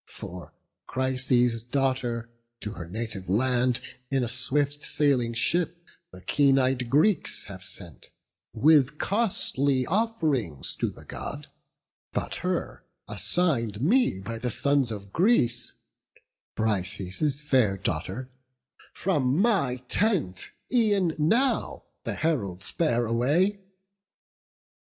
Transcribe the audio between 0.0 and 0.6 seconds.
For